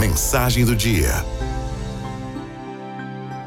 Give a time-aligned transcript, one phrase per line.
[0.00, 1.10] mensagem do dia.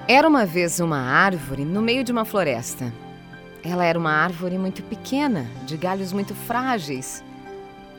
[0.07, 2.93] Era uma vez uma árvore no meio de uma floresta.
[3.63, 7.23] Ela era uma árvore muito pequena, de galhos muito frágeis,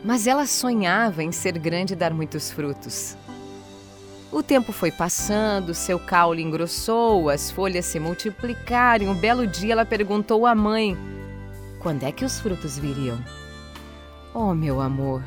[0.05, 3.17] mas ela sonhava em ser grande e dar muitos frutos.
[4.31, 9.07] O tempo foi passando, seu caule engrossou, as folhas se multiplicaram.
[9.07, 10.97] Um belo dia ela perguntou à mãe:
[11.81, 13.19] quando é que os frutos viriam?
[14.33, 15.25] Oh, meu amor,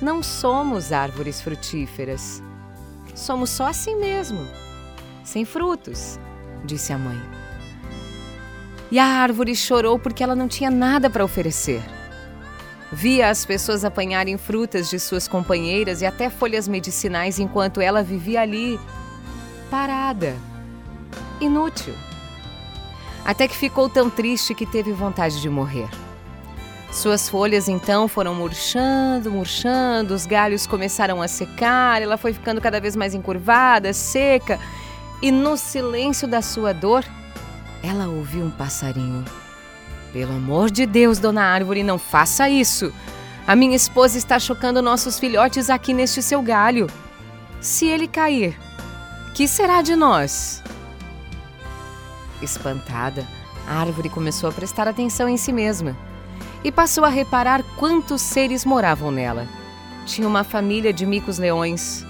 [0.00, 2.42] não somos árvores frutíferas.
[3.14, 4.46] Somos só assim mesmo,
[5.22, 6.18] sem frutos,
[6.64, 7.20] disse a mãe.
[8.90, 11.82] E a árvore chorou porque ela não tinha nada para oferecer.
[12.92, 18.40] Via as pessoas apanharem frutas de suas companheiras e até folhas medicinais enquanto ela vivia
[18.40, 18.78] ali,
[19.70, 20.36] parada,
[21.40, 21.94] inútil.
[23.24, 25.88] Até que ficou tão triste que teve vontade de morrer.
[26.94, 32.80] Suas folhas então foram murchando, murchando, os galhos começaram a secar, ela foi ficando cada
[32.80, 34.60] vez mais encurvada, seca,
[35.20, 37.04] e no silêncio da sua dor,
[37.82, 39.24] ela ouviu um passarinho.
[40.12, 42.92] Pelo amor de Deus, dona Árvore, não faça isso.
[43.44, 46.86] A minha esposa está chocando nossos filhotes aqui neste seu galho.
[47.60, 48.56] Se ele cair,
[49.34, 50.62] que será de nós?
[52.40, 53.26] Espantada,
[53.66, 56.13] a árvore começou a prestar atenção em si mesma
[56.64, 59.46] e passou a reparar quantos seres moravam nela.
[60.06, 62.04] Tinha uma família de micos-leões,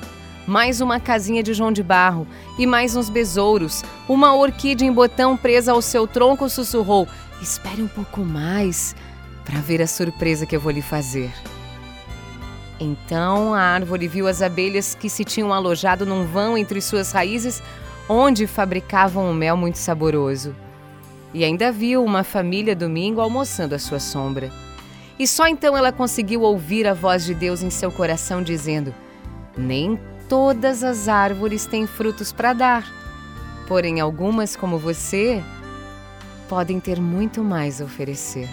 [0.46, 3.84] mais uma casinha de João de Barro e mais uns besouros.
[4.08, 7.08] Uma orquídea em botão presa ao seu tronco sussurrou:
[7.42, 8.94] Espere um pouco mais
[9.44, 11.32] para ver a surpresa que eu vou lhe fazer.
[12.78, 17.62] Então a árvore viu as abelhas que se tinham alojado num vão entre suas raízes,
[18.08, 20.54] onde fabricavam um mel muito saboroso
[21.34, 24.52] e ainda viu uma família domingo almoçando à sua sombra.
[25.18, 28.94] E só então ela conseguiu ouvir a voz de Deus em seu coração dizendo:
[29.56, 32.86] Nem todas as árvores têm frutos para dar,
[33.66, 35.42] porém algumas, como você,
[36.48, 38.48] podem ter muito mais a oferecer.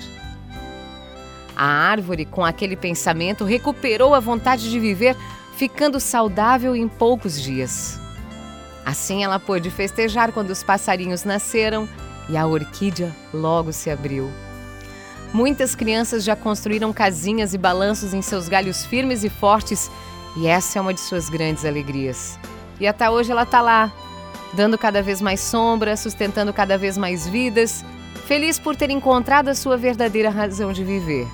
[1.56, 5.16] A árvore, com aquele pensamento, recuperou a vontade de viver,
[5.56, 8.00] ficando saudável em poucos dias.
[8.84, 11.88] Assim ela pôde festejar quando os passarinhos nasceram
[12.32, 14.32] e a orquídea logo se abriu.
[15.34, 19.92] Muitas crianças já construíram casinhas e balanços em seus galhos firmes e fortes,
[20.38, 22.40] e essa é uma de suas grandes alegrias.
[22.80, 23.92] E até hoje ela está lá,
[24.54, 27.84] dando cada vez mais sombra, sustentando cada vez mais vidas,
[28.26, 31.28] feliz por ter encontrado a sua verdadeira razão de viver.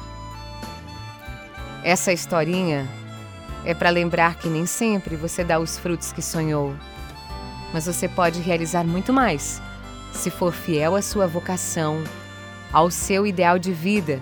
[1.84, 2.88] Essa historinha
[3.64, 6.74] é para lembrar que nem sempre você dá os frutos que sonhou,
[7.72, 9.62] mas você pode realizar muito mais
[10.14, 12.04] se for fiel à sua vocação,
[12.72, 14.22] ao seu ideal de vida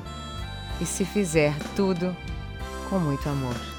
[0.80, 2.16] e se fizer tudo
[2.90, 3.75] com muito amor.